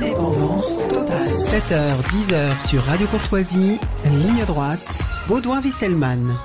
[0.00, 1.28] Indépendance totale.
[1.40, 6.36] 7h, 10h sur Radio Courtoisie, ligne droite, Baudouin-Wisselmann.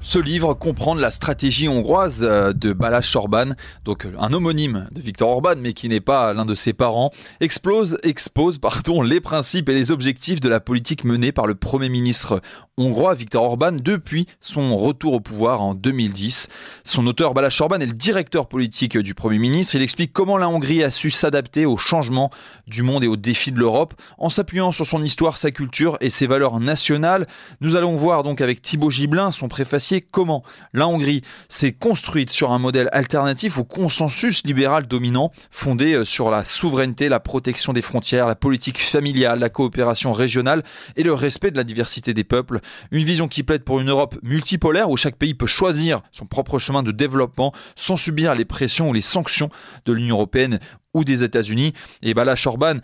[0.00, 3.50] Ce livre, Comprendre la stratégie hongroise euh, de Balázs Orban,
[3.84, 7.10] donc un homonyme de Viktor Orban, mais qui n'est pas l'un de ses parents,
[7.40, 11.90] explose, expose pardon, les principes et les objectifs de la politique menée par le Premier
[11.90, 12.40] ministre
[12.80, 16.48] hongrois Viktor Orban depuis son retour au pouvoir en 2010.
[16.84, 19.74] Son auteur Balázs Orban est le directeur politique du Premier ministre.
[19.74, 22.30] Il explique comment la Hongrie a su s'adapter aux changements
[22.66, 26.10] du monde et aux défis de l'Europe en s'appuyant sur son histoire, sa culture et
[26.10, 27.26] ses valeurs nationales.
[27.60, 32.52] Nous allons voir donc avec Thibaut Gibelin, son préfacier, comment la Hongrie s'est construite sur
[32.52, 37.82] un modèle alternatif au consensus libéral dominant, fondé euh, sur la souveraineté, la protection des
[37.82, 40.62] frontières, la politique familiale, la coopération régionale
[40.96, 42.60] et le respect de la diversité des peuples.
[42.90, 46.58] Une vision qui plaide pour une Europe multipolaire où chaque pays peut choisir son propre
[46.58, 49.50] chemin de développement sans subir les pressions ou les sanctions
[49.84, 50.60] de l'Union européenne
[50.94, 51.72] ou des États-Unis.
[52.02, 52.78] Et Bala Orban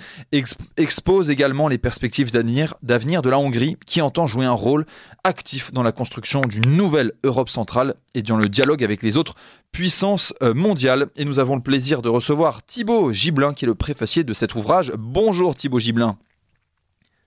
[0.77, 4.87] expose également les perspectives d'avenir de la Hongrie qui entend jouer un rôle
[5.25, 9.35] actif dans la construction d'une nouvelle Europe centrale et dans le dialogue avec les autres
[9.73, 11.07] puissances euh, mondiales.
[11.17, 14.55] Et nous avons le plaisir de recevoir Thibaut Gibelin qui est le préfacier de cet
[14.55, 14.93] ouvrage.
[14.97, 16.17] Bonjour Thibaut Gibelin.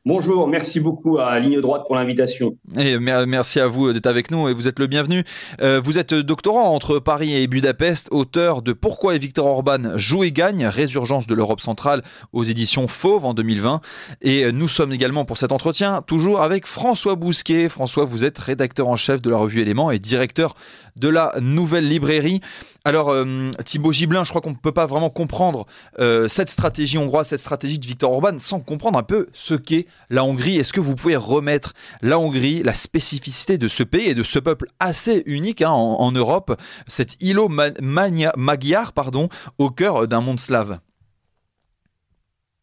[0.06, 2.58] Bonjour, merci beaucoup à Ligne Droite pour l'invitation.
[2.78, 5.26] Et merci à vous d'être avec nous et vous êtes le bienvenu.
[5.62, 10.32] Euh, vous êtes doctorant entre Paris et Budapest, auteur de Pourquoi Victor Orban joue et
[10.32, 13.82] gagne, résurgence de l'Europe centrale aux éditions Fauve en 2020.
[14.22, 17.68] Et nous sommes également pour cet entretien toujours avec François Bousquet.
[17.68, 20.56] François, vous êtes rédacteur en chef de la revue Éléments et directeur
[20.96, 22.42] de la nouvelle librairie.
[22.86, 25.66] Alors, euh, Thibaut Gibelin, je crois qu'on ne peut pas vraiment comprendre
[26.00, 29.86] euh, cette stratégie hongroise, cette stratégie de Viktor Orban, sans comprendre un peu ce qu'est
[30.10, 30.58] la Hongrie.
[30.58, 34.40] Est-ce que vous pouvez remettre la Hongrie, la spécificité de ce pays et de ce
[34.40, 37.50] peuple assez unique hein, en, Europe, cet îlot
[37.82, 40.80] magyar, pardon, au cœur d'un monde slave?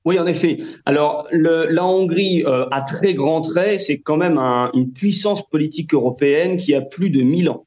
[0.05, 0.59] Oui, en effet.
[0.85, 6.57] Alors, la Hongrie, euh, à très grands traits, c'est quand même une puissance politique européenne
[6.57, 7.67] qui a plus de 1000 ans.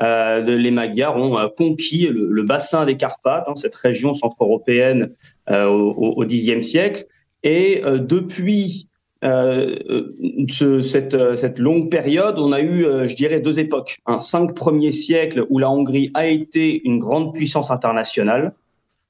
[0.00, 5.12] Euh, les Magyars ont euh, conquis le, bassin des Carpates, hein, cette région centre-européenne
[5.50, 7.04] euh, au Xe siècle.
[7.42, 13.98] Et depuis ce, cette, cette, longue période, on a eu, je dirais, deux époques.
[14.06, 18.54] Un cinq premiers siècles où la Hongrie a été une grande puissance internationale.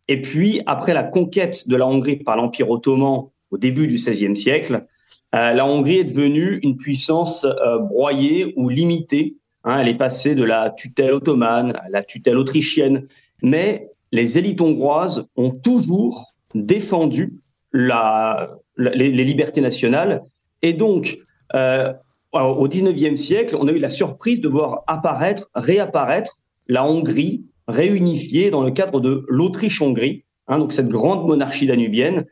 [0.09, 4.37] Et puis, après la conquête de la Hongrie par l'Empire ottoman au début du XVIe
[4.37, 4.85] siècle,
[5.33, 7.47] la Hongrie est devenue une puissance
[7.89, 13.07] broyée ou limitée Hein, elle est passée de la tutelle ottomane à la tutelle autrichienne.
[13.43, 17.35] Mais les élites hongroises ont toujours défendu
[17.73, 20.23] la, les, libertés nationales.
[20.63, 21.19] Et donc,
[21.55, 21.93] euh,
[22.33, 28.51] au XIXe siècle, on a eu la surprise de voir apparaître, réapparaître la Hongrie réunifiée
[28.51, 32.25] dans le cadre de l'Autriche-Hongrie, hein, donc cette grande monarchie danubienne,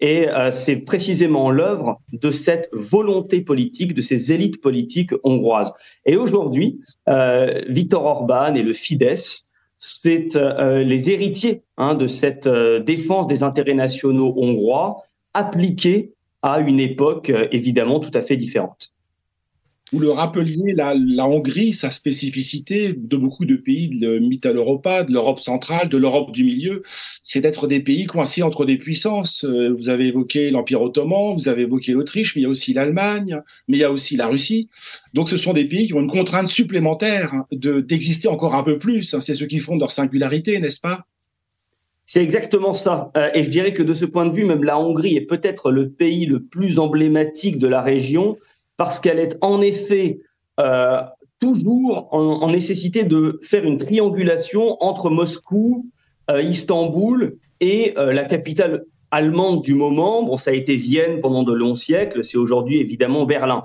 [0.00, 5.72] et euh, c'est précisément l'œuvre de cette volonté politique, de ces élites politiques hongroises.
[6.04, 9.43] Et aujourd'hui, euh, Viktor Orban et le Fidesz,
[9.86, 15.02] c'est euh, les héritiers hein, de cette défense des intérêts nationaux hongrois
[15.34, 18.93] appliqués à une époque évidemment tout à fait différente
[19.92, 20.94] vous le rappeliez, la,
[21.28, 26.42] Hongrie, sa spécificité de beaucoup de pays de Mittel-Europa, de l'Europe centrale, de l'Europe du
[26.42, 26.82] milieu,
[27.22, 29.44] c'est d'être des pays coincés entre des puissances.
[29.44, 32.72] Euh, vous avez évoqué l'Empire ottoman, vous avez évoqué l'Autriche, mais il y a aussi
[32.72, 34.68] l'Allemagne, mais il y a aussi la Russie.
[35.12, 38.78] Donc ce sont des pays qui ont une contrainte supplémentaire de d'exister encore un peu
[38.78, 39.16] plus.
[39.20, 41.04] C'est ce qui font leur singularité, n'est-ce pas?
[42.06, 43.10] C'est exactement ça.
[43.16, 45.70] Euh, et je dirais que de ce point de vue, même la Hongrie est peut-être
[45.70, 48.36] le pays le plus emblématique de la région
[48.76, 50.20] parce qu'elle est en effet
[50.60, 51.00] euh,
[51.40, 55.86] toujours en, nécessité de faire une triangulation entre Moscou,
[56.30, 60.22] euh, Istanbul et euh, la capitale allemande du moment.
[60.22, 63.64] Bon, ça a été Vienne pendant de longs siècles, c'est aujourd'hui évidemment Berlin.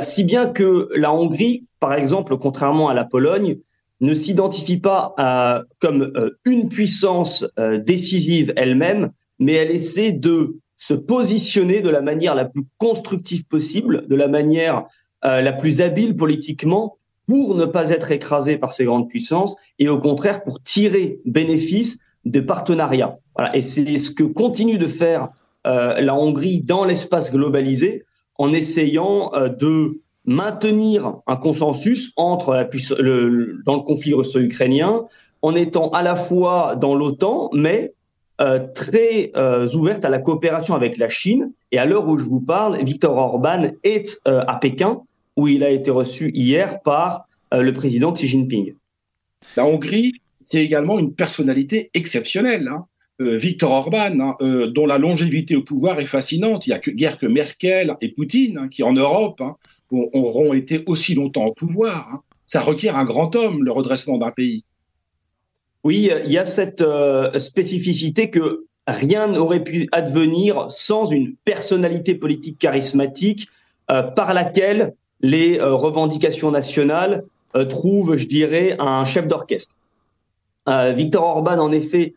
[0.00, 3.58] si bien que la Hongrie, par exemple, contrairement à la Pologne,
[4.00, 5.14] ne s'identifie pas
[5.78, 6.12] comme
[6.44, 7.46] une puissance
[7.78, 14.06] décisive elle-même, mais elle essaie de se positionner de la manière la plus constructive possible,
[14.06, 14.84] de la manière
[15.24, 19.88] euh, la plus habile politiquement pour ne pas être écrasé par ces grandes puissances et
[19.88, 23.16] au contraire pour tirer bénéfice des partenariats.
[23.54, 25.30] Et c'est ce que continue de faire
[25.66, 28.04] euh, la Hongrie dans l'espace globalisé
[28.36, 32.68] en essayant euh, de maintenir un consensus entre
[33.64, 35.04] dans le conflit russo-ukrainien,
[35.40, 37.94] en étant à la fois dans l'OTAN, mais
[38.40, 41.52] euh, très euh, ouverte à la coopération avec la Chine.
[41.70, 45.02] Et à l'heure où je vous parle, Viktor Orban est euh, à Pékin,
[45.36, 48.74] où il a été reçu hier par le président Xi Jinping.
[49.56, 52.66] La Hongrie, c'est également une personnalité exceptionnelle.
[52.66, 52.86] Hein.
[53.20, 54.36] Viktor Orban, hein,
[54.74, 56.66] dont la longévité au pouvoir est fascinante.
[56.66, 59.54] Il n'y a que, guère que Merkel et Poutine hein, qui, en Europe, hein,
[59.92, 62.24] auront été aussi longtemps au pouvoir.
[62.48, 64.64] Ça requiert un grand homme, le redressement d'un pays.
[65.84, 72.14] Oui, il y a cette euh, spécificité que rien n'aurait pu advenir sans une personnalité
[72.14, 73.48] politique charismatique
[73.86, 77.24] par laquelle les revendications nationales
[77.68, 79.76] trouvent, je dirais, un chef d'orchestre.
[80.66, 82.14] Viktor Orban, en effet,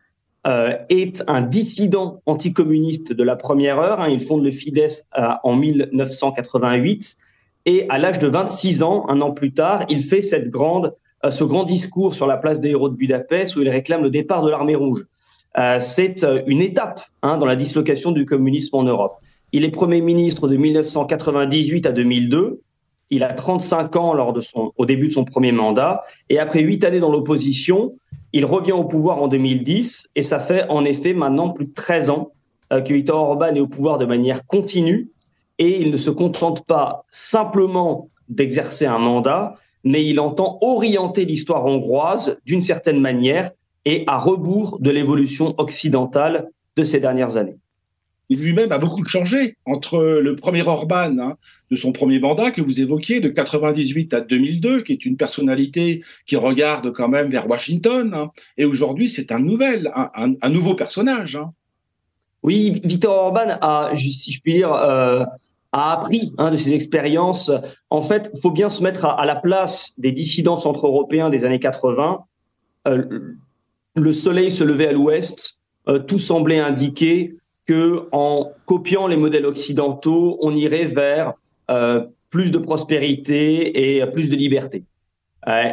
[0.47, 3.99] euh, est un dissident anticommuniste de la première heure.
[3.99, 4.07] Hein.
[4.07, 7.17] Il fonde le Fidesz euh, en 1988
[7.65, 11.31] et à l'âge de 26 ans, un an plus tard, il fait cette grande, euh,
[11.31, 14.43] ce grand discours sur la place des héros de Budapest où il réclame le départ
[14.43, 15.05] de l'armée rouge.
[15.79, 19.15] C'est une étape hein, dans la dislocation du communisme en Europe.
[19.53, 22.61] Il est Premier ministre de 1998 à 2002.
[23.09, 26.03] Il a 35 ans lors de son, au début de son premier mandat.
[26.29, 27.95] Et après huit années dans l'opposition,
[28.33, 32.09] il revient au pouvoir en 2010 et ça fait en effet maintenant plus de 13
[32.09, 32.31] ans
[32.73, 35.09] euh, que Viktor Orban est au pouvoir de manière continue
[35.57, 39.55] et il ne se contente pas simplement d'exercer un mandat,
[39.87, 43.51] mais il entend orienter l'histoire hongroise d'une certaine manière
[43.85, 47.57] et à rebours de l'évolution occidentale de ces dernières années
[48.29, 51.37] il lui-même a beaucoup changé entre le premier Orban hein,
[51.71, 56.03] de son premier mandat que vous évoquiez, de 98 à 2002, qui est une personnalité
[56.25, 61.35] qui regarde quand même vers Washington, hein, et aujourd'hui c'est un nouvel, un, nouveau personnage.
[61.37, 61.53] Hein.
[62.43, 65.23] Oui, Victor Orban a, si je puis dire, euh,
[65.77, 67.51] a appris de ses expériences.
[67.89, 71.59] En fait, il faut bien se mettre à, la place des dissidents centre-européens des années
[71.59, 72.19] 80.
[72.87, 73.05] Euh,
[73.95, 77.35] le soleil se levait à l'ouest, euh, tout semblait indiquer
[77.67, 81.33] que en copiant les modèles occidentaux, on irait vers
[81.69, 84.83] euh, plus de prospérité et plus de liberté.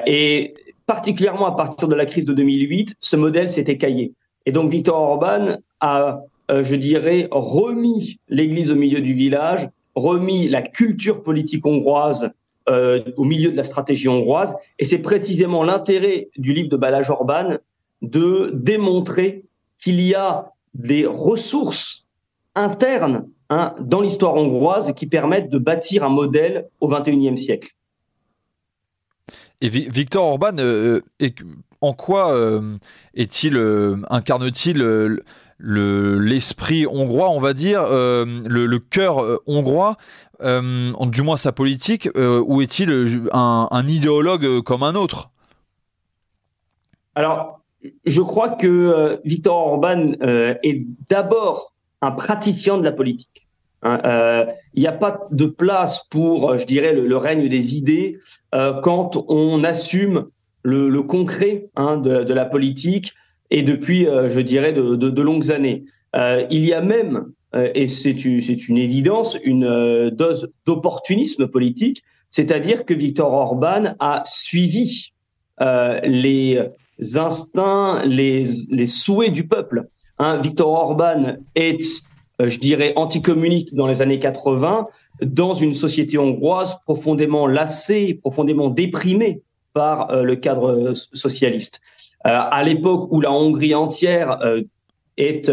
[0.06, 0.54] Et
[0.86, 4.12] particulièrement à partir de la crise de 2008, ce modèle s'est écaillé.
[4.46, 10.62] Et donc Viktor Orban a, je dirais, remis l'Église au milieu du village, remis la
[10.62, 12.32] culture politique hongroise
[12.68, 14.54] euh, au milieu de la stratégie hongroise.
[14.78, 17.58] Et c'est précisément l'intérêt du livre de Balázs Orban
[18.02, 19.44] de démontrer
[19.78, 22.06] qu'il y a des ressources
[22.54, 27.70] internes hein, dans l'histoire hongroise qui permettent de bâtir un modèle au XXIe siècle.
[29.60, 31.00] Et Victor Orban, euh,
[31.80, 32.76] en quoi euh,
[33.14, 35.22] est-il euh, incarne-t-il
[35.60, 39.96] l'esprit hongrois, on va dire, le, cœur hongrois,
[40.40, 45.30] du moins sa politique, ou est-il un, idéologue comme un autre?
[47.14, 47.60] Alors,
[48.04, 53.46] je crois que euh, Victor Orban euh, est d'abord un pratiquant de la politique.
[53.82, 54.00] Hein.
[54.04, 58.18] Euh, il n'y a pas de place pour, je dirais, le, règne des idées
[58.82, 60.26] quand on assume
[60.62, 63.12] le, concret hein, de, la politique
[63.50, 65.84] et depuis, je dirais, de, longues années.
[66.14, 67.26] il y a même,
[67.74, 75.12] et c'est une évidence, une dose d'opportunisme politique, c'est-à-dire que Victor Orban a suivi
[75.60, 76.58] les
[77.14, 79.86] instincts, les, les souhaits du peuple.
[80.18, 82.04] Hein, Victor Orban est,
[82.40, 84.86] euh, je dirais, anticommuniste dans les années 80,
[85.22, 89.42] dans une société hongroise profondément lassée, profondément déprimée
[89.72, 91.80] par euh, le cadre euh, socialiste.
[92.24, 94.38] À l'époque où la Hongrie entière
[95.16, 95.50] est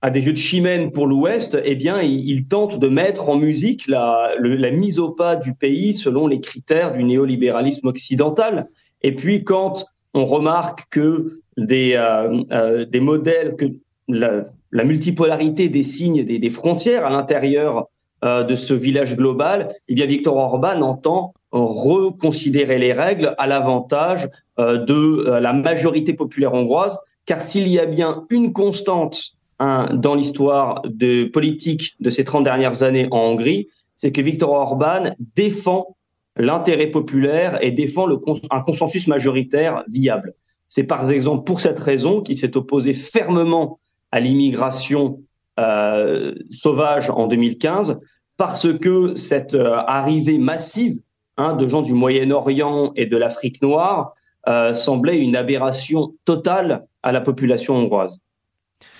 [0.00, 3.88] à des yeux de chimène pour l'Ouest, eh bien, il, tente de mettre en musique
[3.88, 4.34] la,
[4.72, 8.68] mise au pas du pays selon les critères du néolibéralisme occidental.
[9.02, 13.66] Et puis, quand on remarque que des, euh, euh, modèles, que
[14.06, 14.44] la,
[14.84, 17.88] multipolarité des signes des, frontières à l'intérieur
[18.24, 24.28] euh, de ce village global, eh bien Victor Orban entend reconsidérer les règles à l'avantage
[24.58, 30.82] de la majorité populaire hongroise, car s'il y a bien une constante hein, dans l'histoire
[30.84, 35.96] de politique de ces 30 dernières années en Hongrie, c'est que Victor Orban défend
[36.38, 38.08] l'intérêt populaire et défend
[38.50, 40.34] un consensus majoritaire viable.
[40.68, 43.78] C'est par exemple pour cette raison qu'il s'est opposé fermement
[44.12, 45.20] à l'immigration
[45.58, 47.98] euh, sauvage en 2015,
[48.36, 51.00] parce que cette euh, arrivée massive
[51.38, 54.14] hein, de gens du Moyen-Orient et de l'Afrique noire
[54.48, 58.18] euh, semblait une aberration totale à la population hongroise.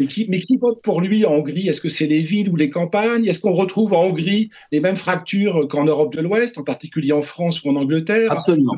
[0.01, 1.69] Mais qui, vote pour lui en Hongrie?
[1.69, 3.27] Est-ce que c'est les villes ou les campagnes?
[3.27, 7.23] Est-ce qu'on retrouve en Hongrie les mêmes fractures qu'en Europe de l'Ouest, en particulier en
[7.23, 8.33] France ou en Angleterre?
[8.33, 8.77] Absolument.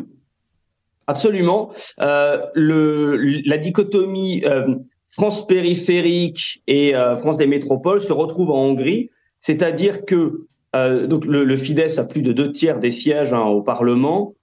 [1.06, 1.72] Absolument.
[2.00, 4.76] Euh, la dichotomie euh,
[5.08, 11.56] France périphérique et euh, France des métropoles se retrouve en Hongrie, c'est-à-dire que donc le,
[11.56, 14.34] Fidesz a plus de deux tiers des sièges hein, au Parlement.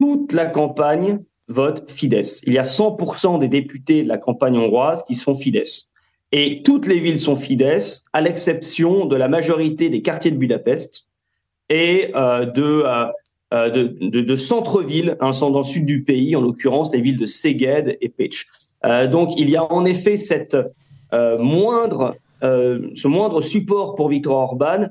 [0.00, 2.40] Toute la campagne vote Fidesz.
[2.46, 5.90] Il y a 100% des députés de la campagne hongroise qui sont Fidesz.
[6.32, 11.08] Et toutes les villes sont Fidesz, à l'exception de la majorité des quartiers de Budapest
[11.68, 13.06] et euh, euh,
[13.52, 17.18] euh, de, de, de, centre-villes hein, dans le sud du pays, en l'occurrence les villes
[17.18, 18.46] de Szeged et Pécs.
[19.12, 20.56] donc il y a en effet cette
[21.12, 24.88] moindre, ce moindre support pour Viktor Orban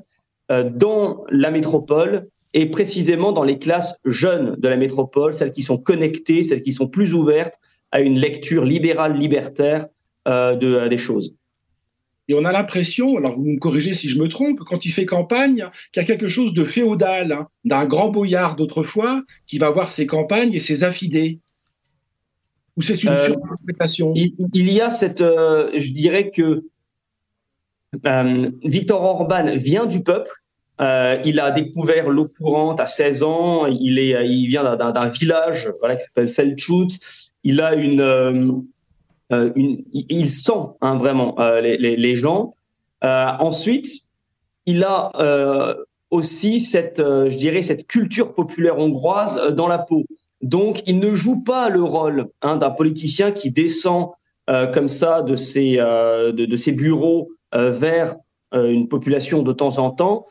[0.50, 5.78] dans la métropole et précisément dans les classes jeunes de la métropole, celles qui sont
[5.78, 7.54] connectées, celles qui sont plus ouvertes
[7.92, 9.86] à une lecture libérale libertaire
[10.26, 11.34] de, des choses.
[12.28, 15.04] Et on a l'impression, alors vous me corrigez si je me trompe, quand il fait
[15.04, 19.70] campagne, qu'il y a quelque chose de féodal, hein, d'un grand boyard d'autrefois, qui va
[19.70, 21.40] voir ses campagnes et ses affidés.
[22.76, 26.64] Ou c'est une euh, surprésentation il, y a cette, euh, je dirais que
[28.06, 30.30] euh, Victor Orban vient du peuple.
[30.80, 33.66] il a découvert l'eau courante à 16 ans.
[33.66, 37.32] Il est, il vient d'un village, voilà, qui s'appelle Feldschutz.
[37.44, 38.64] Il a une
[39.32, 39.50] euh,
[39.92, 42.54] il sent hein, vraiment euh, les, gens.
[43.02, 43.88] Euh, ensuite,
[44.66, 45.10] il a
[46.10, 50.04] aussi cette, je dirais, cette culture populaire hongroise dans la peau.
[50.42, 54.10] Donc, il ne joue pas le rôle hein, d'un politicien qui descend
[54.46, 58.16] comme ça de ses, de, ses bureaux vers
[58.52, 60.26] une population de temps en temps.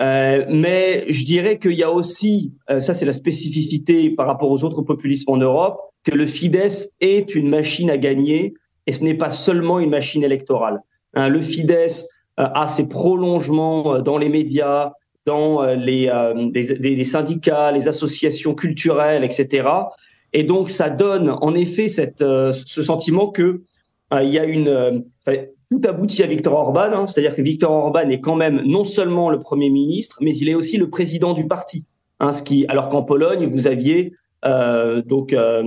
[0.00, 4.82] mais je dirais qu'il y a aussi, ça c'est la spécificité par rapport aux autres
[4.82, 8.54] populismes en Europe, que le Fidesz est une machine à gagner
[8.86, 10.80] et ce n'est pas seulement une machine électorale.
[11.14, 12.06] Hein, le Fidesz
[12.38, 14.92] euh, a ses prolongements euh, dans les médias,
[15.26, 16.10] dans euh, les,
[16.52, 19.68] les, syndicats, les associations culturelles, etc.
[20.32, 23.62] Et donc ça donne en effet cette, ce sentiment que
[24.12, 25.04] il y a une
[25.70, 29.30] tout aboutit à Viktor Orban, hein, c'est-à-dire que Viktor Orban est quand même non seulement
[29.30, 31.86] le premier ministre, mais il est aussi le président du parti.
[32.18, 34.12] Hein, ce qui, alors qu'en Pologne, vous aviez
[34.44, 35.62] euh, donc euh,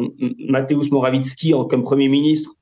[0.49, 2.55] Mateusz Morawiecki en, comme Premier ministre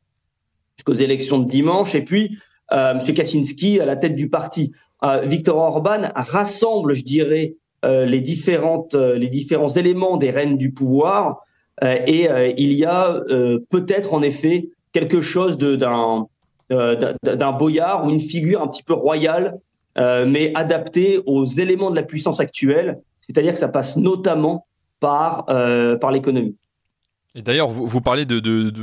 [0.78, 2.38] jusqu'aux élections de dimanche, et puis
[2.74, 3.14] euh, M.
[3.14, 4.72] Kaczynski à la tête du parti.
[5.04, 7.56] Euh, Viktor Orban rassemble, je dirais,
[7.86, 11.42] euh, les, différentes, les différents éléments des rênes du pouvoir,
[11.84, 12.30] et
[12.60, 13.20] il y a
[13.72, 16.28] peut-être en effet quelque chose d'un
[16.72, 19.60] d'un boyard ou une figure un petit peu royale,
[19.98, 24.66] mais adaptée aux éléments de la puissance actuelle, c'est-à-dire que ça passe notamment
[25.00, 26.56] par, euh, par l'économie.
[27.34, 28.74] Et d'ailleurs, vous, parlez de,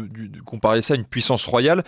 [0.46, 1.84] comparer ça à une puissance royale.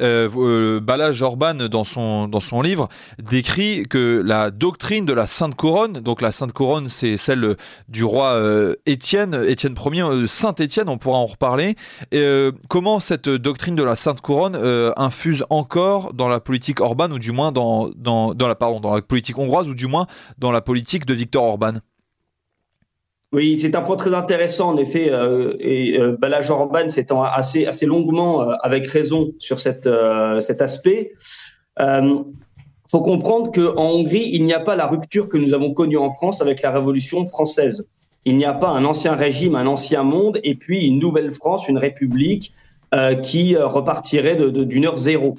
[0.00, 5.26] Euh, euh, Balázs Orban, dans son, dans son livre, décrit que la doctrine de la
[5.26, 7.56] Sainte Couronne, donc la Sainte Couronne, c'est celle
[7.88, 11.74] du roi euh, Étienne, Étienne Ier, Saint Étienne, on pourra en reparler.
[12.68, 14.56] Comment cette doctrine de la Sainte Couronne
[14.96, 18.94] infuse encore dans la politique Orban, ou du moins dans, dans, dans, la, pardon, dans
[18.94, 20.06] la politique hongroise, ou du moins
[20.38, 21.74] dans la politique de Viktor Orban?
[23.34, 25.10] Oui, c'est un point très intéressant en effet.
[25.10, 30.62] Euh, et euh, Balázs Orban s'étend assez assez longuement, euh, avec raison, sur euh, cet
[30.62, 31.10] aspect.
[31.80, 32.24] Il
[32.88, 36.10] faut comprendre qu'en Hongrie, il n'y a pas la rupture que nous avons connue en
[36.10, 37.90] France avec la Révolution française.
[38.24, 41.68] Il n'y a pas un ancien régime, un ancien monde, et puis une nouvelle France,
[41.68, 42.52] une république
[43.22, 45.36] qui repartirait d'une heure zéro.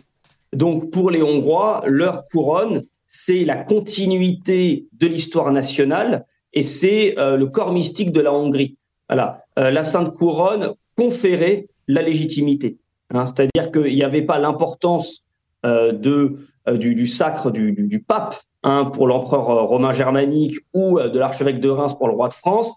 [0.52, 6.26] Donc pour les Hongrois, leur couronne, c'est la continuité de l'histoire nationale
[6.56, 8.78] et c'est euh, le corps mystique de la Hongrie.
[9.10, 12.78] Voilà, euh, la Sainte Couronne conférait la légitimité.
[13.14, 15.26] Hein, C'est-à-dire qu'il n'y avait pas l'importance
[15.66, 21.96] euh, du, sacre du, pape hein, pour l'empereur romain germanique ou de l'archevêque de Reims
[21.98, 22.74] pour le roi de France.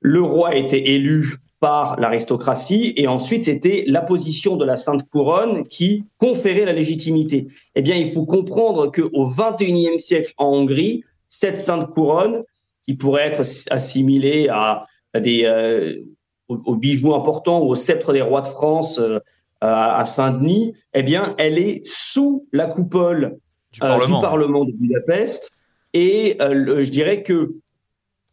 [0.00, 5.66] Le roi était élu par l'aristocratie et ensuite c'était la position de la Sainte Couronne
[5.66, 7.48] qui conférait la légitimité.
[7.74, 12.42] Eh bien, il faut comprendre que au 21e siècle en Hongrie, cette Sainte Couronne,
[12.86, 16.00] qui pourrait être assimilé à, des euh,
[16.48, 19.18] aux, bijoux importants ou au sceptre des rois de France euh,
[19.60, 23.38] à, Saint-Denis, eh bien, elle est sous la coupole
[23.72, 23.88] du, euh,
[24.20, 24.64] Parlement.
[24.64, 25.52] de Budapest.
[25.94, 27.54] Et je dirais que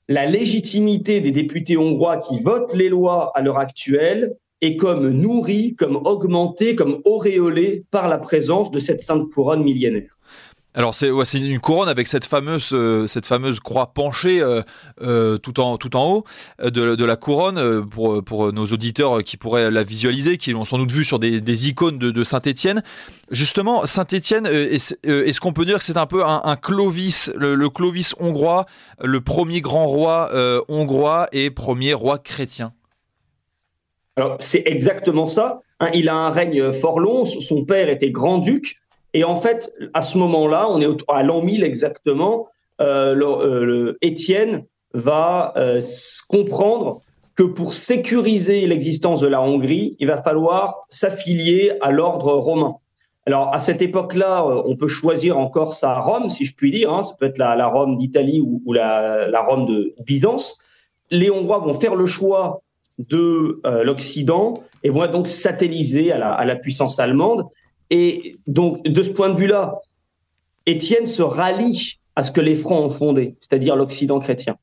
[0.10, 5.76] la légitimité des députés hongrois qui votent les lois à l'heure actuelle est comme nourrie,
[5.76, 10.20] comme augmentée, comme auréolée par la présence de cette sainte couronne millénaire.
[10.76, 14.64] Alors c'est une couronne avec cette fameuse, euh, cette fameuse croix penchée euh,
[15.02, 16.24] euh, tout, en, tout en haut
[16.64, 20.92] de, la couronne pour, pour nos auditeurs qui pourraient la visualiser, qui l'ont sans doute
[20.92, 22.82] vu sur des, icônes de, de Saint-Étienne.
[23.30, 28.66] Justement, Saint-Étienne, est-ce qu'on peut dire que c'est un peu un, Clovis, le, Clovis hongrois,
[29.00, 30.32] le premier grand roi
[30.70, 32.74] hongrois et premier roi chrétien?
[34.16, 35.62] Alors c'est exactement ça.
[35.80, 38.78] Hein, il a un règne fort long, son père était grand-duc.
[39.14, 42.48] Et en fait, à ce moment-là, on est à l'an 1000 exactement,
[42.82, 45.80] euh, euh, Étienne va euh,
[46.28, 47.02] comprendre
[47.36, 52.76] que pour sécuriser l'existence de la Hongrie, il va falloir s'affilier à l'ordre romain.
[53.26, 56.94] Alors à cette époque-là, on peut choisir encore sa Rome, si je puis dire.
[56.94, 57.04] Hein.
[57.04, 60.60] Ça peut être la, Rome d'Italie ou, la, Rome de Byzance.
[61.10, 62.62] Les Hongrois vont faire le choix
[63.00, 67.46] de l'Occident et vont donc satelliser à la puissance allemande.
[67.90, 69.78] Et donc de ce point de vue-là,
[70.66, 74.56] Étienne se rallie à ce que les Francs ont fondé, c'est-à-dire l'Occident chrétien.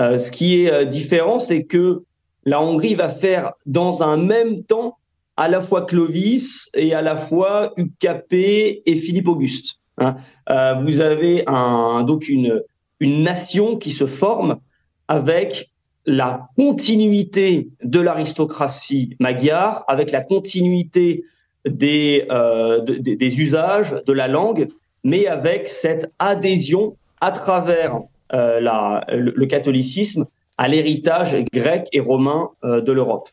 [0.00, 2.04] Euh, ce qui est euh, différent, c'est que
[2.44, 4.96] la Hongrie va faire dans un même temps
[5.36, 9.76] à la fois Clovis et à la fois UKP et Philippe Auguste.
[9.98, 10.16] Hein.
[10.48, 11.44] Euh, vous avez
[12.06, 12.62] donc une,
[12.98, 14.58] une nation qui se forme
[15.08, 15.70] avec
[16.06, 21.24] la continuité de l'aristocratie magyare, avec la continuité
[21.64, 22.26] des,
[22.84, 24.68] des, des, usages, de la langue,
[25.04, 28.00] mais avec cette adhésion à travers
[28.32, 30.26] euh, la, le, catholicisme
[30.56, 33.28] à l'héritage grec et romain euh, de l'Europe.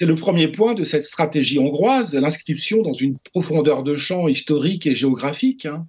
[0.00, 4.86] C'est le premier point de cette stratégie hongroise, l'inscription dans une profondeur de champ historique
[4.86, 5.66] et géographique.
[5.66, 5.86] Hein.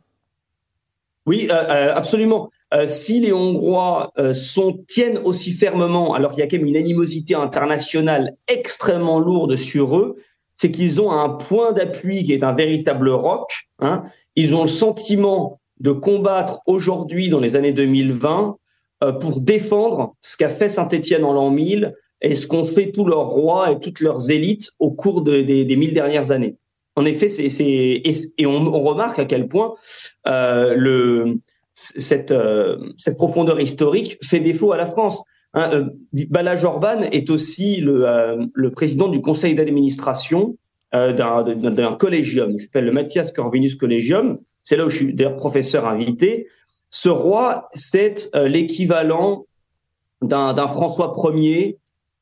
[1.25, 2.50] Oui, euh, absolument.
[2.86, 7.36] si les Hongrois sont, tiennent aussi fermement, alors qu'il y a quand même une animosité
[7.36, 10.15] internationale extrêmement lourde sur eux,
[10.57, 13.47] c'est qu'ils ont un point d'appui qui est un véritable roc.
[13.79, 14.03] Hein,
[14.35, 18.57] ils ont le sentiment de combattre aujourd'hui, dans les années 2020,
[19.03, 23.05] euh, pour défendre ce qu'a fait Saint-Étienne en l'an 1000 et ce qu'ont fait tous
[23.05, 26.55] leurs rois et toutes leurs élites au cours des, mille dernières années.
[26.95, 29.75] En effet, c'est, et, on, remarque à quel point
[30.27, 31.35] euh,
[32.31, 35.21] euh, cette profondeur historique fait défaut à la France.
[35.54, 40.58] Hein, Bala Jorban est aussi le, le président du conseil d'administration
[40.96, 44.39] euh, d'un collégium qui s'appelle le Matthias Corvinus Collegium.
[44.63, 46.48] C'est là où je suis d'ailleurs professeur invité.
[46.89, 49.46] Ce roi, c'est euh, l'équivalent
[50.22, 51.77] d'un François Ier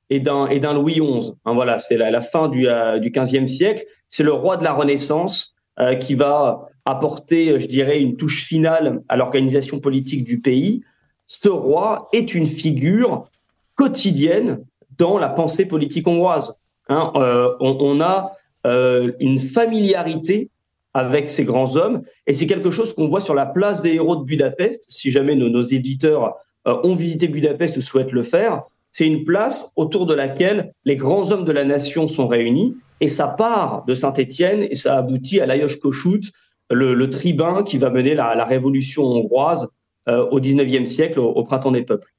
[0.10, 1.34] et d'un Louis XI.
[1.46, 3.84] Hein, voilà, c'est la, fin du, euh, du 15e siècle.
[4.10, 5.53] C'est le roi de la Renaissance
[6.00, 10.83] qui va apporter, je dirais, une touche finale à l'organisation politique du pays.
[11.27, 13.27] Ce roi est une figure
[13.75, 14.64] quotidienne
[14.98, 16.55] dans la pensée politique hongroise.
[16.88, 18.31] Hein, on, on, a
[18.66, 20.50] euh, une familiarité
[20.96, 22.01] avec ces grands hommes.
[22.25, 24.85] Et c'est quelque chose qu'on voit sur la place des héros de Budapest.
[24.88, 26.35] Si jamais nos, éditeurs
[26.68, 30.96] euh, ont visité Budapest ou souhaitent le faire, c'est une place autour de laquelle les
[30.96, 32.77] grands hommes de la nation sont réunis.
[33.01, 36.31] Et ça part de Saint-Étienne et ça aboutit à Lajos Kossuth,
[36.72, 39.68] le, tribun qui va mener la, révolution hongroise euh,
[40.07, 42.15] au 19e siècle, au printemps des peuples.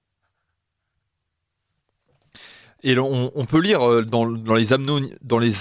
[2.82, 4.72] Et on, peut lire euh, dans, les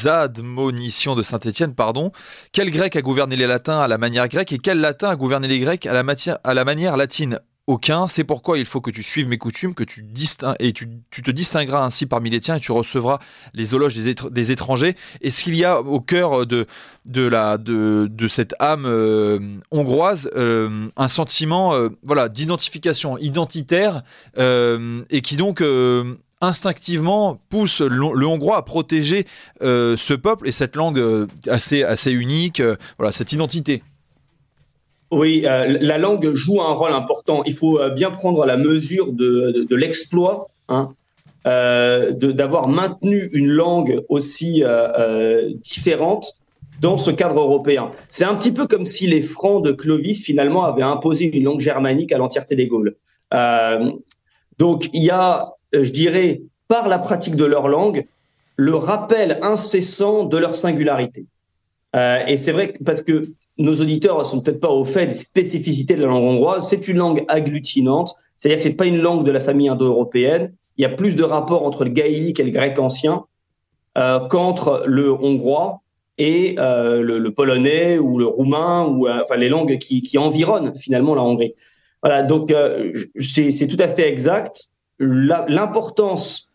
[0.07, 2.11] admonitions de Saint-Étienne, pardon,
[2.51, 5.47] quel grec a gouverné les latins à la manière grecque et quel latin a gouverné
[5.47, 7.39] les grecs à la manière latine?
[7.67, 10.05] Aucun, c'est pourquoi il faut que tu suives mes coutumes, que tu
[10.59, 13.19] et tu, te distingueras ainsi parmi les tiens et tu recevras
[13.53, 14.95] les éloges des, étrangers.
[15.21, 16.67] Est-ce qu'il y a au cœur de,
[17.05, 19.39] de, la, de, de cette âme euh,
[19.71, 21.73] hongroise euh, un sentiment
[22.03, 24.03] voilà, d'identification identitaire
[24.37, 25.61] et qui donc
[26.41, 29.25] instinctivement pousse le, hongrois à protéger
[29.61, 33.83] euh, ce peuple et cette langue euh, assez, assez unique, euh, voilà, cette identité.
[35.15, 37.43] Oui, la langue joue un rôle important.
[37.45, 40.93] Il faut bien prendre la mesure de, de, l'exploit hein,
[41.45, 44.63] d'avoir maintenu une langue aussi
[45.63, 46.33] différente
[46.81, 47.91] dans ce cadre européen.
[48.09, 51.61] C'est un petit peu comme si les Francs de Clovis finalement avaient imposé une langue
[51.61, 52.95] germanique à l'entièreté des Gaules.
[54.59, 58.07] donc il y a euh, je dirais, par la pratique de leur langue,
[58.55, 61.25] le rappel incessant de leur singularité.
[61.95, 65.13] Euh, et c'est vrai parce que nos auditeurs ne sont peut-être pas au fait des
[65.13, 66.67] spécificités de la langue hongroise.
[66.67, 70.53] C'est une langue agglutinante, c'est-à-dire que c'est pas une langue de la famille indo-européenne.
[70.77, 73.25] Il y a plus de rapports entre le gaélique et le grec ancien
[73.97, 75.81] euh, qu'entre le hongrois
[76.17, 81.23] et euh, le, polonais ou le roumain ou enfin les langues qui, environnent finalement la
[81.23, 81.53] Hongrie.
[82.01, 82.53] Voilà, donc
[83.17, 86.49] c'est tout à fait exact l'importance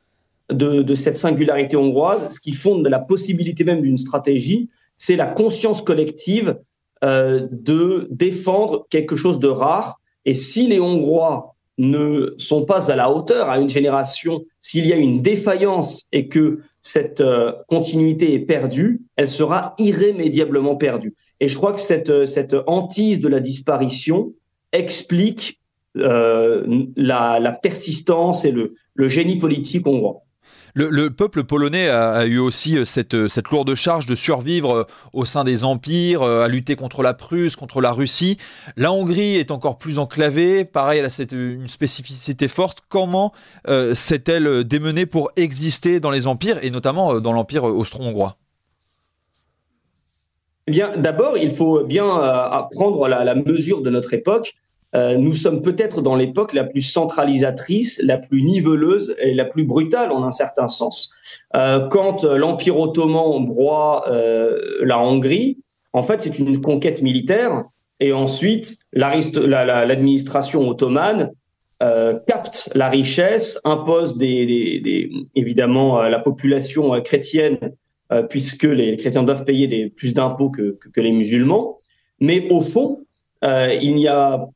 [0.51, 4.69] de, cette singularité hongroise, ce qui fonde la possibilité même d'une stratégie,
[5.01, 6.59] c'est la conscience collective
[7.03, 9.99] euh, de défendre quelque chose de rare.
[10.27, 14.93] Et si les Hongrois ne sont pas à la hauteur à une génération, s'il y
[14.93, 21.15] a une défaillance et que cette euh, continuité est perdue, elle sera irrémédiablement perdue.
[21.41, 24.35] Et je crois que cette, cette hantise de la disparition
[24.73, 25.59] explique
[25.97, 28.75] euh, la, persistance et le,
[29.09, 30.21] génie politique hongrois.
[30.75, 35.25] Le, peuple polonais a, eu aussi euh, cette, euh, cette, lourde charge de survivre au
[35.25, 38.39] sein des empires, à lutter contre la Prusse, contre la Russie.
[38.77, 40.65] La Hongrie est encore plus enclavée.
[40.65, 42.81] Pareil, elle a cette, une spécificité forte.
[42.89, 43.33] Comment
[43.67, 48.37] s'est-elle démenée pour exister dans les empires et notamment dans l'empire austro-hongrois?
[50.67, 52.07] Eh bien, d'abord, il faut bien
[52.71, 54.55] prendre la, la, mesure de notre époque.
[54.95, 60.11] Nous sommes peut-être dans l'époque la plus centralisatrice, la plus niveleuse et la plus brutale
[60.11, 61.13] en un certain sens.
[61.53, 64.05] quand l'Empire ottoman broie
[64.83, 65.59] la Hongrie,
[65.93, 67.65] en fait, c'est une conquête militaire.
[68.01, 71.33] Et ensuite, l'administration ottomane
[71.83, 77.59] euh, capte la richesse, impose des, des, évidemment euh, la population euh, chrétienne,
[78.13, 81.81] euh, puisque les chrétiens doivent payer des, plus d'impôts que, que, les musulmans.
[82.21, 83.07] Mais au fond,
[83.45, 84.47] euh, il y a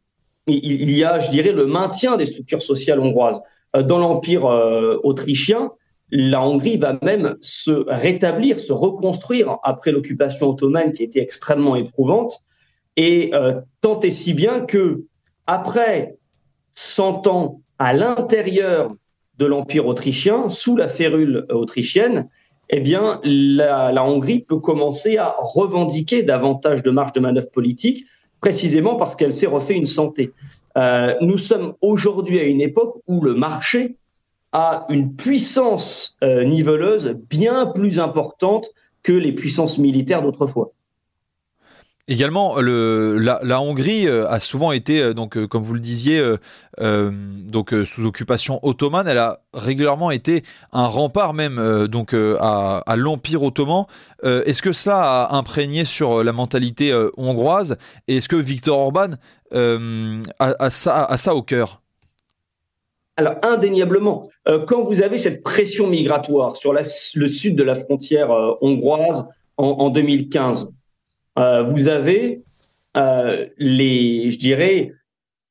[0.47, 3.41] il y a, je dirais, le maintien des structures sociales hongroises.
[3.75, 4.45] Dans l'Empire
[5.03, 5.71] autrichien,
[6.11, 12.45] la Hongrie va même se rétablir, se reconstruire après l'occupation ottomane qui était extrêmement éprouvante,
[12.97, 15.05] et euh, tant et si bien que
[15.47, 16.17] après
[16.75, 18.95] 100 ans à l'intérieur
[19.39, 22.29] de l'empire autrichien, sous la férule autrichienne,
[22.71, 28.05] eh bien la, la, Hongrie peut commencer à revendiquer davantage de marge de manœuvre politique,
[28.45, 30.35] précisément parce qu'elle s'est refait une santé.
[30.77, 33.97] Euh, nous sommes aujourd'hui à une époque où le marché
[34.53, 38.69] a une puissance euh, niveleuse bien plus importante
[39.03, 40.73] que les puissances militaires d'autrefois.
[42.07, 46.23] Également, le, la, Hongrie euh, a souvent été, euh, donc, euh, comme vous le disiez,
[46.79, 49.09] donc sous occupation ottomane.
[49.09, 53.87] Elle a régulièrement été un rempart même donc à, l'Empire ottoman.
[54.23, 57.77] est-ce que cela a imprégné sur la mentalité hongroise?
[58.09, 59.11] Et est-ce que Viktor Orban
[59.53, 61.81] a, ça, ça au cœur?
[63.17, 64.29] Alors indéniablement,
[64.67, 70.73] quand vous avez cette pression migratoire sur le sud de la frontière hongroise en 2015,
[71.39, 72.43] euh, vous avez
[72.97, 74.93] euh, les, je dirais,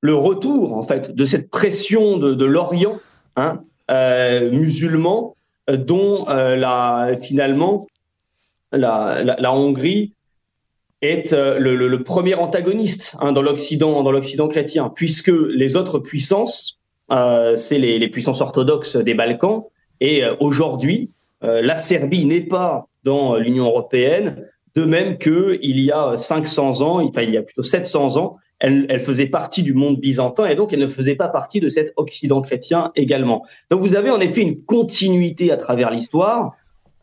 [0.01, 2.99] le retour en fait de cette pression de, l'Orient
[3.35, 5.35] hein, euh, musulman,
[5.67, 7.87] dont la, finalement
[8.73, 10.13] la, Hongrie
[11.01, 16.79] est le, premier antagoniste hein, dans l'Occident, dans l'Occident chrétien, puisque les autres puissances
[17.55, 19.63] c'est les, puissances orthodoxes des Balkans.
[20.01, 26.17] Et aujourd'hui, la Serbie n'est pas dans l'Union européenne, de même que il y a
[26.17, 29.99] 500 ans, enfin il y a plutôt 700 ans, elle, elle, faisait partie du monde
[29.99, 33.45] byzantin et donc elle ne faisait pas partie de cet Occident chrétien également.
[33.69, 36.53] Donc vous avez en effet une continuité à travers l'histoire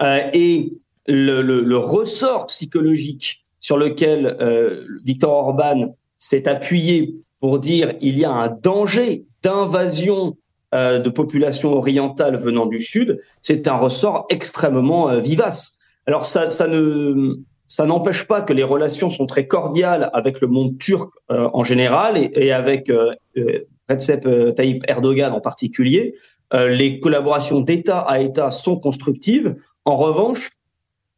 [0.02, 0.72] euh, et
[1.06, 8.18] le, le, le, ressort psychologique sur lequel euh, Viktor Orban s'est appuyé pour dire il
[8.18, 10.36] y a un danger d'invasion
[10.72, 15.78] euh, de populations orientales venant du sud, c'est un ressort extrêmement euh, vivace.
[16.06, 17.38] Alors ça, ça ne
[17.70, 21.62] ça n'empêche pas que les relations sont très cordiales avec le monde turc euh, en
[21.62, 26.14] général et, et avec euh, euh Recep Tayyip Erdogan en particulier.
[26.52, 29.56] les collaborations d'État à État sont constructives.
[29.84, 30.50] En revanche,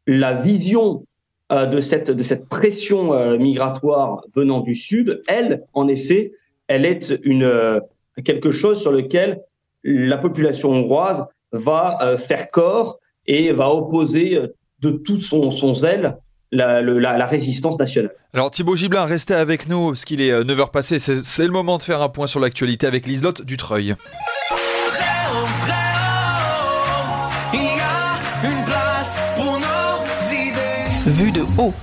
[0.06, 1.04] la vision
[1.50, 6.32] de cette de cette pression migratoire venant du sud, elle, en effet,
[6.66, 7.82] elle est une
[8.24, 9.42] quelque chose sur lequel
[9.84, 14.48] la population hongroise va euh, faire corps et va opposer euh,
[14.80, 16.18] de tout son, son zèle
[16.52, 18.12] la, la, la, résistance nationale.
[18.34, 20.98] Alors Thibaut Giblin, restez avec nous parce qu'il est 9h euh, passé.
[20.98, 23.94] C'est le moment de faire un point sur l'actualité avec Liselotte Dutreuil.
[31.04, 31.74] Vue de haut.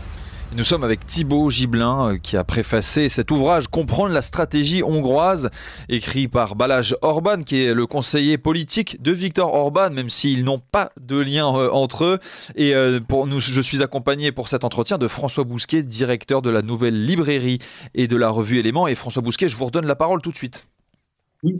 [0.59, 5.51] Nous sommes avec Thibaut Gibelin euh, qui a préfacé cet ouvrage Comprendre la stratégie hongroise,
[5.87, 10.59] écrit par Balaj Orban, qui est le conseiller politique de Viktor Orban, même s'ils n'ont
[10.59, 12.19] pas de lien euh, entre eux.
[12.57, 12.99] Et euh,
[13.37, 17.59] je suis accompagné pour cet entretien de François Bousquet, directeur de la nouvelle librairie
[17.95, 18.89] et de la revue Éléments.
[18.89, 20.67] Et François Bousquet, je vous redonne la parole tout de suite.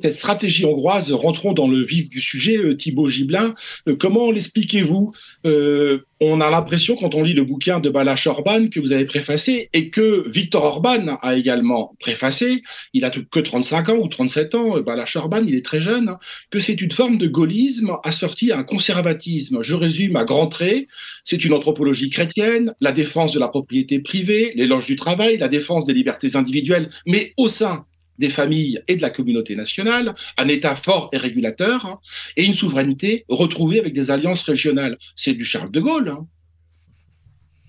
[0.02, 3.56] Cette stratégie hongroise, rentrons dans le vif du sujet, euh, Thibaut Gibelin.
[3.88, 5.14] Euh, comment l'expliquez-vous?
[5.46, 9.06] Euh, On a l'impression, quand on lit le bouquin de Balázs Orban que vous avez
[9.06, 12.62] préfacé, et que Victor Orban a également préfacé,
[12.94, 16.20] il a que 35 ans ou 37 ans, Balázs Orban, il est très jeune, hein,
[16.52, 19.60] que c'est une forme de gaullisme assortie à un conservatisme.
[19.62, 20.88] Je résume à grands traits,
[21.24, 25.86] c'est une anthropologie chrétienne, la défense de la propriété privée, l'éloge du travail, la défense
[25.86, 27.86] des libertés individuelles, mais au sein
[28.20, 32.00] des familles et de la communauté nationale, un État fort et régulateur, hein,
[32.36, 34.98] et une souveraineté retrouvée avec des alliances régionales.
[35.16, 36.10] C'est du Charles de Gaulle.
[36.10, 36.28] Hein.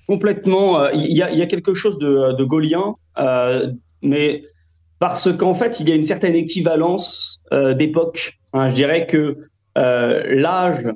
[0.06, 0.80] Complètement.
[0.80, 3.68] Euh, il y, a, quelque chose de, gaulien, euh,
[4.02, 4.42] mais
[4.98, 8.38] parce qu'en fait, il y a une certaine équivalence euh, d'époque.
[8.52, 8.68] Hein.
[8.68, 9.38] Je dirais que
[9.76, 10.88] l'âge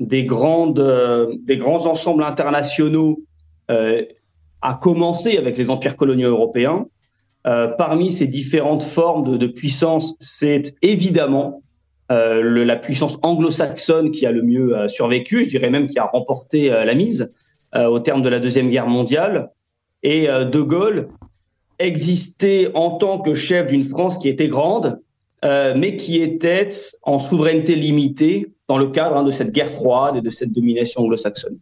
[0.00, 3.22] des, des grands ensembles internationaux
[3.68, 6.86] a commencé avec les empires coloniaux européens
[7.46, 11.62] euh, parmi ces différentes formes de, puissance, c'est évidemment
[12.10, 16.06] euh, la puissance anglo-saxonne qui a le mieux euh, survécu, je dirais même qui a
[16.06, 17.32] remporté la mise
[17.74, 19.50] au terme de la Deuxième Guerre mondiale.
[20.02, 21.08] Et De Gaulle
[21.78, 24.98] existait en tant que chef d'une France qui était grande,
[25.42, 26.70] mais qui était
[27.02, 31.02] en souveraineté limitée dans le cadre hein, de cette guerre froide et de cette domination
[31.02, 31.58] anglo-saxonne.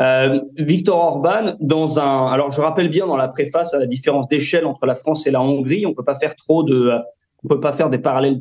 [0.00, 4.28] Euh, Victor Orban, dans un, alors je rappelle bien dans la préface à la différence
[4.28, 6.92] d'échelle entre la France et la Hongrie, on peut pas faire trop de,
[7.42, 8.40] on peut pas faire des parallèles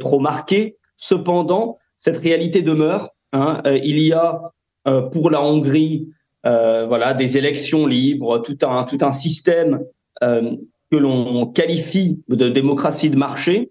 [0.00, 0.76] trop marqués.
[0.96, 3.10] Cependant, cette réalité demeure.
[3.32, 4.40] Hein, euh, il y a
[4.88, 6.08] euh, pour la Hongrie,
[6.42, 9.84] voilà, des élections libres, tout un tout un système
[10.20, 13.70] que l'on qualifie de démocratie de marché,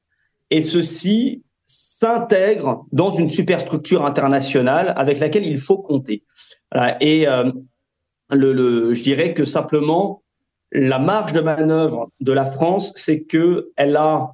[0.51, 6.23] et ceci s'intègre dans une superstructure internationale avec laquelle il faut compter.
[6.99, 7.51] Et euh,
[8.31, 10.23] le, le, je dirais que simplement
[10.71, 14.33] la marge de manœuvre de la France, c'est que elle a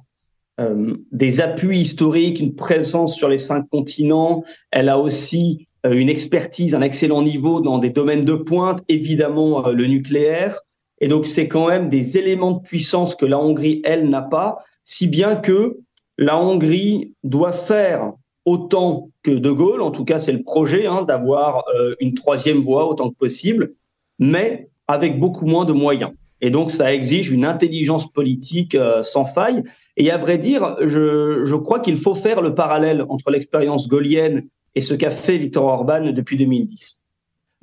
[0.60, 4.42] euh, des appuis historiques, une présence sur les cinq continents.
[4.70, 9.66] Elle a aussi euh, une expertise, un excellent niveau dans des domaines de pointe, évidemment
[9.66, 10.60] euh, le nucléaire.
[11.00, 14.58] Et donc c'est quand même des éléments de puissance que la Hongrie, elle, n'a pas,
[14.84, 15.78] si bien que
[16.18, 18.12] la Hongrie doit faire
[18.44, 22.58] autant que De Gaulle, en tout cas c'est le projet, hein, d'avoir euh, une troisième
[22.58, 23.74] voie autant que possible,
[24.18, 26.12] mais avec beaucoup moins de moyens.
[26.40, 29.62] Et donc ça exige une intelligence politique euh, sans faille.
[29.96, 34.46] Et à vrai dire, je, je crois qu'il faut faire le parallèle entre l'expérience gaulienne
[34.74, 37.02] et ce qu'a fait Viktor Orban depuis 2010.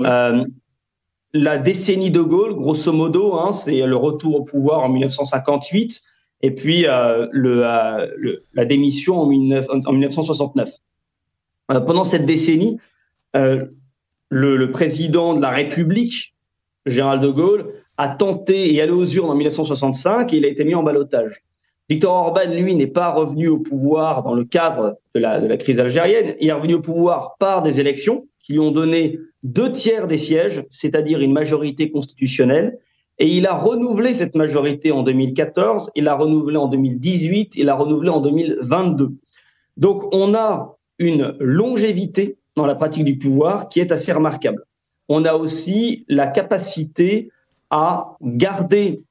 [0.01, 0.43] Euh,
[1.33, 6.03] la décennie de Gaulle, grosso modo, hein, c'est le retour au pouvoir en 1958
[6.43, 10.69] et puis euh, euh, la démission en, 19, en 1969.
[11.71, 12.77] Euh, pendant cette décennie,
[13.33, 16.35] le, président de la République,
[16.85, 20.65] Gérald de Gaulle, a tenté et allé aux urnes en 1965 et il a été
[20.65, 21.43] mis en balotage.
[21.89, 26.35] Victor Orban, lui, n'est pas revenu au pouvoir dans le cadre de la crise algérienne.
[26.39, 30.17] Il est revenu au pouvoir par des élections qui lui ont donné deux tiers des
[30.17, 32.77] sièges, c'est-à-dire une majorité constitutionnelle.
[33.23, 37.75] Et il a renouvelé cette majorité en 2014, il l'a renouvelé en 2018, il l'a
[37.75, 39.13] renouvelé en 2022.
[39.77, 44.65] Donc on a une longévité dans la pratique du pouvoir qui est assez remarquable.
[45.07, 47.31] On a aussi la capacité
[47.69, 49.03] à garder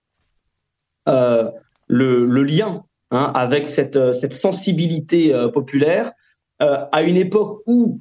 [1.09, 1.51] euh,
[1.87, 6.13] le, lien hein, avec cette, cette sensibilité euh, populaire
[6.61, 7.99] euh, à une époque où,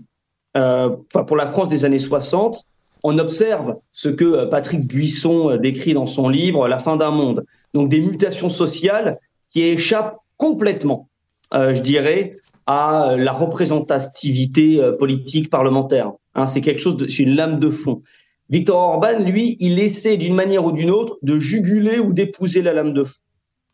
[0.57, 2.65] euh, pour la France des années 60,
[3.03, 7.11] on observe ce que euh, Patrick Buisson euh, décrit dans son livre La fin d'un
[7.11, 7.45] monde.
[7.73, 9.19] Donc des mutations sociales
[9.51, 11.09] qui échappent complètement,
[11.53, 12.33] euh, je dirais,
[12.67, 16.11] à la représentativité politique parlementaire.
[16.35, 18.01] Hein, c'est quelque chose de, c'est une lame de fond.
[18.49, 22.73] Victor Orban, lui, il essaie d'une manière ou d'une autre de juguler ou d'épouser la
[22.73, 23.19] lame de fond.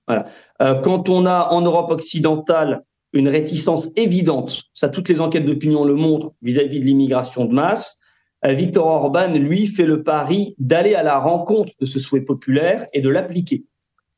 [0.07, 0.25] Voilà.
[0.83, 5.95] Quand on a en Europe occidentale une réticence évidente, ça toutes les enquêtes d'opinion le
[5.95, 7.99] montrent vis-à-vis -vis de l'immigration de masse,
[8.45, 13.01] Victor Orban, lui, fait le pari d'aller à la rencontre de ce souhait populaire et
[13.01, 13.63] de l'appliquer.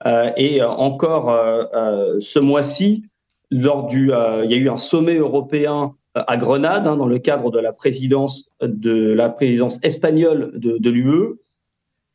[0.05, 3.05] Euh, et euh, encore euh, euh, ce mois-ci,
[3.51, 7.19] lors du, euh, il y a eu un sommet européen à Grenade hein, dans le
[7.19, 11.39] cadre de la présidence de la présidence espagnole de, de l'UE,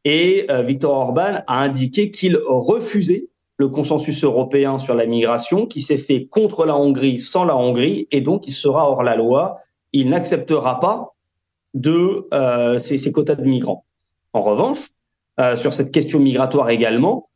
[0.04, 5.96] et Victor Orban a indiqué qu'il refusait le consensus européen sur la migration, qui s'est
[5.96, 9.60] fait contre la Hongrie, sans la Hongrie, et donc il sera hors la loi.
[9.92, 11.13] Il n'acceptera pas
[11.74, 13.84] de euh, ces, ces, quotas de migrants.
[14.32, 14.78] En revanche,
[15.40, 17.28] euh, sur cette question migratoire également,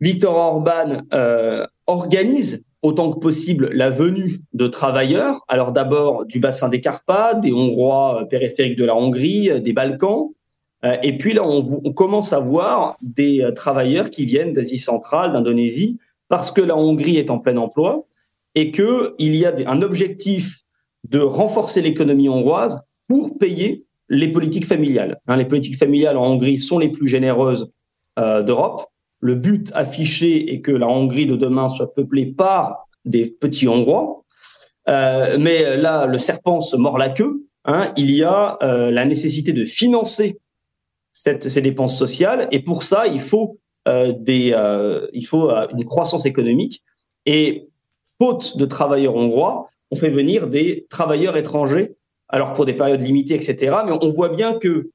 [0.00, 6.68] Victor Orban euh, organise autant que possible la venue de travailleurs, alors d'abord du bassin
[6.68, 10.30] des Carpates, des Hongrois euh, périphériques de la Hongrie, euh, des Balkans,
[10.84, 15.32] euh, et puis là on, on, commence à voir des travailleurs qui viennent d'Asie centrale,
[15.32, 18.06] d'Indonésie, parce que la Hongrie est en plein emploi
[18.54, 20.60] et qu'il y a un objectif
[21.08, 25.20] de renforcer l'économie hongroise pour payer les politiques familiales.
[25.26, 27.70] Hein, les politiques familiales en Hongrie sont les plus généreuses
[28.18, 28.84] euh, d'Europe.
[29.20, 34.24] Le but affiché est que la Hongrie de demain soit peuplée par des petits Hongrois.
[34.88, 37.44] Euh, mais là, le serpent se mord la queue.
[37.64, 40.38] Hein, il y a euh, la nécessité de financer
[41.12, 45.66] cette, ces dépenses sociales, et pour ça, il faut euh, des, euh, il faut euh,
[45.72, 46.82] une croissance économique.
[47.26, 47.68] Et
[48.20, 51.96] faute de travailleurs hongrois, on fait venir des travailleurs étrangers
[52.28, 53.76] alors pour des périodes limitées, etc.
[53.86, 54.90] Mais on voit bien que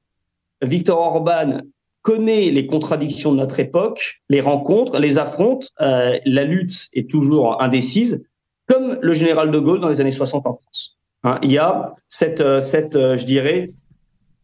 [0.62, 1.60] Victor Orban
[2.02, 5.70] connaît les contradictions de notre époque, les rencontre, les affronte.
[5.80, 8.22] Euh, la lutte est toujours indécise,
[8.68, 10.98] comme le général de Gaulle dans les années 60 en France.
[11.24, 13.70] Hein, il y a cette, euh, cette, euh, je dirais,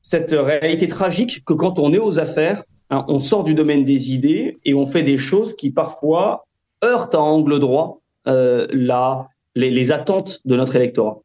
[0.01, 4.13] cette réalité tragique que quand on est aux affaires, hein, on sort du domaine des
[4.13, 6.47] idées et on fait des choses qui parfois
[6.83, 11.21] heurtent à angle droit euh, la, les, les attentes de notre électorat.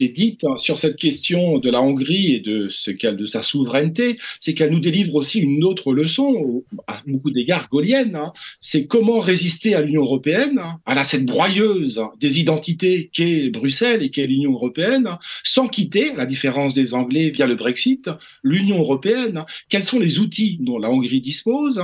[0.00, 4.18] Est dite hein, sur cette question de la Hongrie et de ce de sa souveraineté,
[4.40, 8.16] c'est qu'elle nous délivre aussi une autre leçon, à beaucoup d'égards gaulienne.
[8.16, 8.32] Hein.
[8.60, 14.02] c'est comment résister à l'Union européenne, hein, à la cette broyeuse des identités qu'est Bruxelles
[14.02, 15.10] et qu'est l'Union européenne,
[15.44, 18.10] sans quitter, à la différence des Anglais via le Brexit,
[18.42, 19.44] l'Union européenne.
[19.68, 21.82] Quels sont les outils dont la Hongrie dispose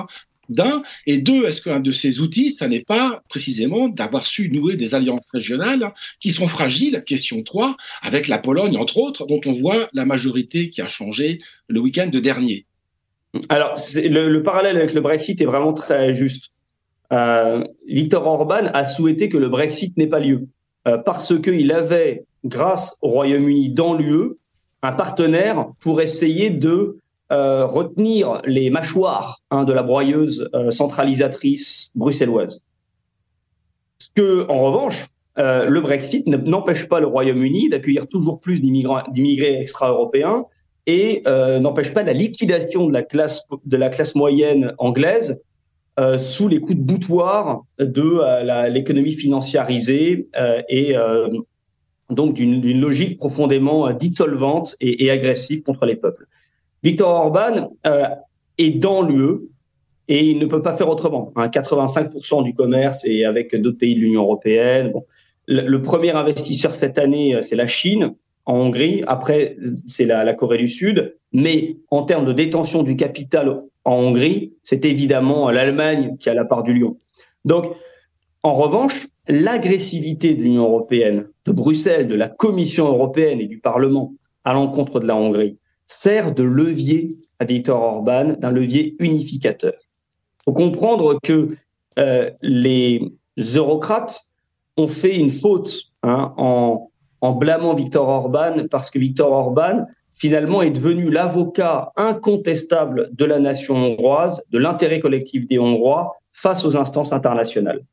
[0.49, 4.77] d'un, et deux, est-ce qu'un de ces outils, ça n'est pas précisément d'avoir su nouer
[4.77, 9.53] des alliances régionales qui sont fragiles, question 3, avec la Pologne, entre autres, dont on
[9.53, 12.67] voit la majorité qui a changé le week-end dernier
[13.49, 16.51] Alors, le, le, parallèle avec le Brexit est vraiment très juste.
[17.13, 20.49] Euh, Victor Orban a souhaité que le Brexit n'ait pas lieu,
[20.89, 24.37] euh, parce qu'il avait, grâce au Royaume-Uni dans l'UE,
[24.83, 26.99] un partenaire pour essayer de
[27.33, 32.63] euh, retenir les mâchoires hein, de la broyeuse euh, centralisatrice bruxelloise.
[34.15, 35.07] Que, en revanche,
[35.39, 40.45] euh, le Brexit n'empêche pas le Royaume-Uni d'accueillir toujours plus d'immigrés extra-europééens
[40.87, 41.23] et
[41.61, 43.03] n'empêche pas la liquidation de la
[43.89, 45.41] classe, moyenne anglaise
[46.19, 50.29] sous les coups de boutoir de l'économie financiarisée
[50.69, 50.95] et
[52.11, 56.29] donc d'une logique profondément dissolvante et agressive contre les peuples.
[56.85, 58.07] Victor Orban euh,
[58.59, 59.49] est dans l'UE
[60.07, 61.33] et il ne peut pas faire autrement.
[61.35, 62.43] 85% hein.
[62.43, 64.93] du commerce est avec d'autres pays de l'Union européenne.
[65.47, 69.03] Le, premier investisseur cette année, euh, c'est la Chine en Hongrie.
[69.07, 71.17] Après, c'est la, la, Corée du Sud.
[71.33, 76.45] Mais en termes de détention du capital en Hongrie, c'est évidemment l'Allemagne qui a la
[76.45, 76.99] part du lion.
[77.47, 77.75] Donc,
[78.43, 84.13] en revanche, l'agressivité de l'Union européenne, de Bruxelles, de la Commission européenne et du Parlement
[84.45, 89.75] à l'encontre de la Hongrie, sert de levier à Viktor Orban, d'un levier unificateur.
[89.75, 91.57] Il faut comprendre que
[91.99, 93.13] euh, les
[93.55, 94.23] eurocrates
[94.77, 100.63] ont fait une faute hein, en, en blâmant Viktor Orban parce que Viktor Orban, finalement,
[100.63, 106.77] est devenu l'avocat incontestable de la nation hongroise, de l'intérêt collectif des Hongrois face aux
[106.77, 107.85] instances internationales.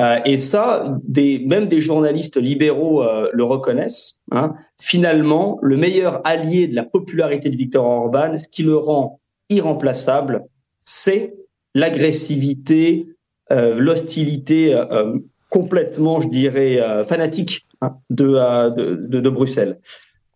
[0.00, 4.20] Euh, et ça, des, même des journalistes libéraux euh, le reconnaissent.
[4.32, 4.54] Hein.
[4.80, 10.44] Finalement, le meilleur allié de la popularité de Viktor Orban, ce qui le rend irremplaçable,
[10.82, 11.34] c'est
[11.74, 13.06] l'agressivité,
[13.52, 15.16] euh, l'hostilité euh,
[15.48, 18.26] complètement, je dirais, fanatique hein, de,
[18.74, 19.78] de, de, Bruxelles.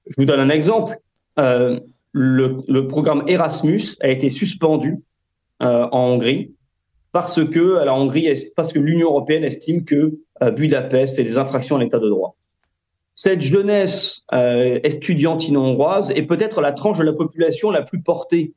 [0.07, 0.97] Je vous donne un exemple.
[1.37, 5.03] Le, le, programme Erasmus a été suspendu
[5.59, 6.53] en Hongrie
[7.13, 11.77] parce que la Hongrie, parce que l'Union européenne estime que euh, Budapest fait des infractions
[11.77, 12.37] à l'état de droit.
[13.15, 18.53] Cette jeunesse euh, estudiantine hongroise est peut-être la tranche de la population la plus portée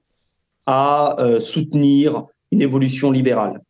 [0.65, 3.61] à euh, soutenir une évolution libérale.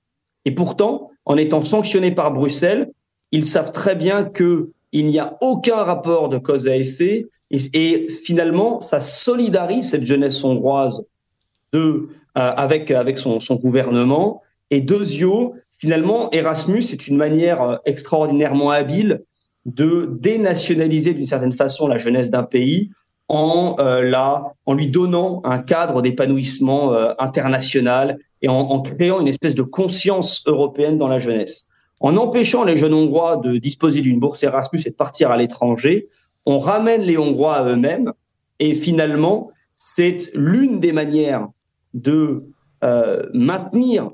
[0.46, 2.91] Et pourtant, en étant sanctionnés par Bruxelles,
[3.32, 8.08] ils savent très bien que il n'y a aucun rapport de cause à effet et,
[8.10, 11.06] finalement, ça solidarise cette jeunesse hongroise
[11.72, 14.41] de, avec, avec son, son gouvernement
[14.72, 19.24] et deuxio, finalement, Erasmus est une manière euh, extraordinairement habile
[19.66, 22.90] de dénationaliser d'une certaine façon la jeunesse d'un pays
[23.28, 29.20] en, euh, la, en lui donnant un cadre d'épanouissement euh, international et en, en, créant
[29.22, 31.68] une espèce de conscience européenne dans la jeunesse.
[32.00, 36.08] En empêchant les jeunes Hongrois de disposer d'une bourse Erasmus et de partir à l'étranger,
[36.46, 38.12] on ramène les Hongrois à eux-mêmes
[38.60, 41.48] et finalement, c'est l'une des manières
[41.94, 42.46] de
[42.84, 44.10] euh, maintenir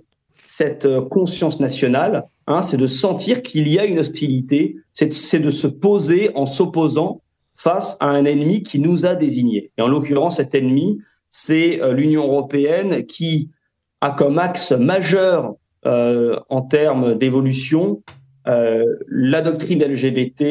[0.48, 5.50] cette euh, conscience nationale, hein, c'est de sentir qu'il y a une hostilité, c'est de
[5.50, 7.22] se poser en s'opposant
[7.54, 9.72] face à un ennemi qui nous a désignés.
[9.78, 13.52] Et en l'occurrence, cet ennemi, c'est euh, l'Union européenne qui
[14.00, 15.56] a comme axe majeur
[15.86, 18.04] euh, en termes d'évolution
[18.48, 20.42] euh, la doctrine LGBT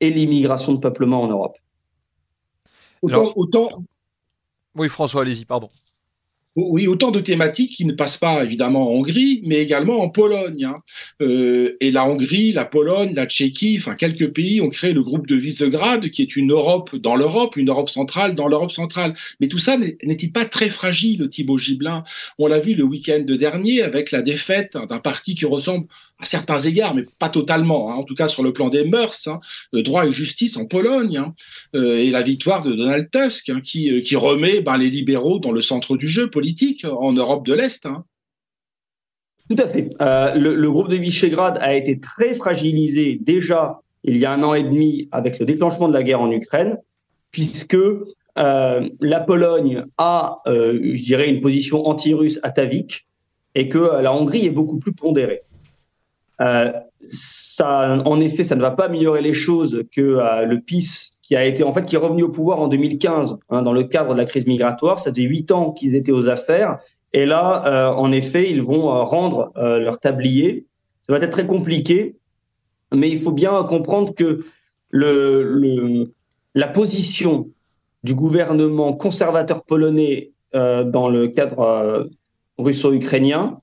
[0.00, 1.58] et l'immigration de peuplement en Europe.
[3.02, 3.68] Autant, autant...
[4.76, 5.70] Oui, François, allez-y, pardon.
[6.56, 10.64] Oui, autant de thématiques qui ne passent pas évidemment en Hongrie, mais également en Pologne.
[10.64, 10.76] Hein.
[11.20, 15.26] Euh, et la Hongrie, la Pologne, la Tchéquie, enfin quelques pays ont créé le groupe
[15.26, 19.14] de Visegrad, qui est une Europe dans l'Europe, une Europe centrale dans l'Europe centrale.
[19.40, 22.04] Mais tout ça n'est-il pas très fragile, Thibaut Gibelin
[22.38, 25.88] On l'a vu le week-end dernier avec la défaite d'un parti qui ressemble
[26.18, 29.26] à certains égards, mais pas totalement, hein, en tout cas sur le plan des mœurs,
[29.26, 29.40] hein,
[29.72, 31.34] droit et justice en Pologne, hein,
[31.74, 35.50] euh, et la victoire de Donald Tusk, qui, euh, qui remet ben, les libéraux dans
[35.50, 37.88] le centre du jeu politique en Europe de l'Est.
[39.50, 39.90] Tout à fait.
[40.00, 44.42] Euh, le, le, groupe de Visegrad a été très fragilisé déjà il y a un
[44.42, 46.78] an et demi avec le déclenchement de la guerre en Ukraine,
[47.30, 47.76] puisque
[48.36, 53.06] la Pologne a, je dirais, une position anti-russe atavique
[53.54, 55.42] et que la Hongrie est beaucoup plus pondérée.
[56.40, 56.72] Euh,
[57.08, 61.36] ça, en effet, ça ne va pas améliorer les choses que euh, le PIS qui
[61.36, 64.14] a été en fait qui est revenu au pouvoir en 2015 hein, dans le cadre
[64.14, 64.98] de la crise migratoire.
[64.98, 66.78] Ça faisait huit ans qu'ils étaient aux affaires,
[67.12, 70.66] et là, euh, en effet, ils vont euh, rendre leur tablier.
[71.06, 72.16] Ça va être très compliqué,
[72.92, 74.44] mais il faut bien comprendre que
[74.90, 76.12] le, le
[76.56, 77.48] la position
[78.04, 82.08] du gouvernement conservateur polonais dans le cadre
[82.58, 83.60] russo-ukrainien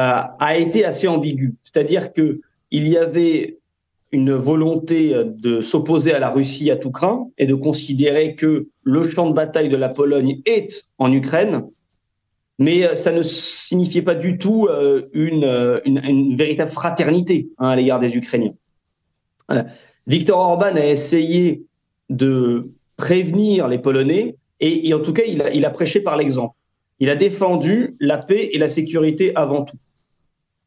[0.00, 1.54] a été assez ambigu.
[1.64, 2.40] C'est-à-dire que
[2.70, 3.58] il y avait
[4.12, 9.02] une volonté de s'opposer à la Russie à tout craint et de considérer que le
[9.02, 11.64] champ de bataille de la Pologne est en Ukraine,
[12.58, 17.98] mais ça ne signifiait pas du tout euh, une, une, véritable fraternité hein, à l'égard
[17.98, 18.54] des Ukrainiens.
[19.50, 19.62] Euh,
[20.06, 21.64] Viktor Orban a essayé
[22.10, 26.54] de prévenir les Polonais et, en tout cas, il a prêché par l'exemple.
[26.98, 29.78] Il a défendu la paix et la sécurité avant tout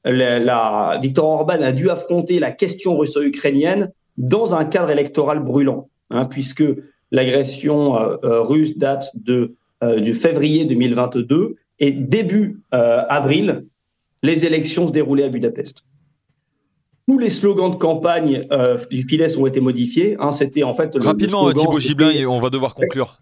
[0.06, 5.89] la, la, Viktor Orban a dû affronter la question russo-ukrainienne dans un cadre électoral brûlant,
[6.10, 6.64] hein, puisque
[7.12, 13.66] l'agression euh, euh, russe date de, euh, du février 2022 et début avril,
[14.22, 15.84] les élections se déroulaient à Budapest.
[17.08, 18.47] Tous les slogans de campagne
[18.89, 20.16] du Fidesz ont été modifiés.
[20.20, 23.22] Hein, C'était en fait le, rapidement le Thibaut Giblin, on va devoir conclure.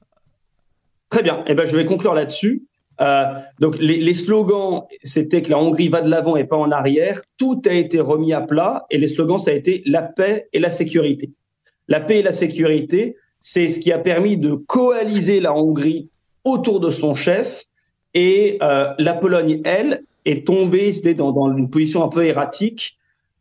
[1.10, 1.44] Très bien.
[1.48, 2.68] Eh ben, je vais conclure là-dessus.
[3.00, 3.26] Euh,
[3.60, 7.22] donc les, les slogans, c'était que la Hongrie va de l'avant et pas en arrière.
[7.38, 10.60] Tout a été remis à plat et les slogans, ça a été la paix et
[10.60, 11.32] la sécurité.
[11.88, 16.10] La paix et la sécurité, c'est ce qui a permis de coaliser la Hongrie
[16.44, 17.66] autour de son chef
[18.14, 22.98] et euh, la Pologne, elle, est tombée dans, dans une position un peu erratique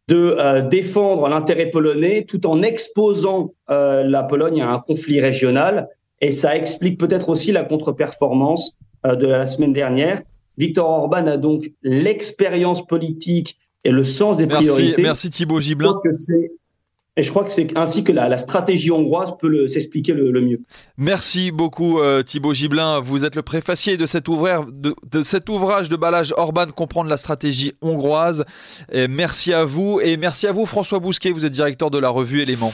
[0.08, 5.88] de euh, défendre l'intérêt polonais tout en exposant euh, la Pologne à un conflit régional.
[6.20, 10.22] Et ça explique peut-être aussi la contre-performance de la semaine dernière.
[10.58, 15.00] Victor Orban a donc l'expérience politique et le sens des priorités.
[15.00, 15.94] Merci Thibaut Giblin.
[17.16, 20.40] Et je crois que c'est ainsi que la, la, stratégie hongroise peut s'expliquer le, le,
[20.40, 20.60] mieux.
[20.96, 23.00] Merci beaucoup euh, Thibaut Giblin.
[23.00, 27.10] Vous êtes le préfacier de cet, ouvrage de, de cet ouvrage de Balage Orban, comprendre
[27.10, 28.44] la stratégie hongroise.
[28.92, 32.10] Et merci à vous et merci à vous François Bousquet, vous êtes directeur de la
[32.10, 32.72] revue Éléments.